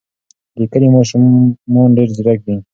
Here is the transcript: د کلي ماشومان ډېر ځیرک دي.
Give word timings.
د 0.59 0.61
کلي 0.71 0.87
ماشومان 0.95 1.89
ډېر 1.97 2.09
ځیرک 2.15 2.39
دي. 2.47 2.55